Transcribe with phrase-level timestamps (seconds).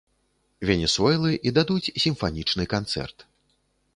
[0.67, 3.17] Венесуэлы і дадуць сімфанічны канцэрт.